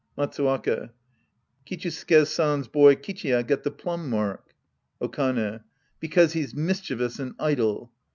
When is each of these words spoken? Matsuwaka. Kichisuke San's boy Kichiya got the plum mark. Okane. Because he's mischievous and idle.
Matsuwaka. 0.17 0.89
Kichisuke 1.63 2.25
San's 2.25 2.67
boy 2.67 2.95
Kichiya 2.95 3.45
got 3.45 3.61
the 3.61 3.69
plum 3.69 4.09
mark. 4.09 4.55
Okane. 4.99 5.59
Because 5.99 6.33
he's 6.33 6.55
mischievous 6.55 7.19
and 7.19 7.35
idle. 7.37 7.91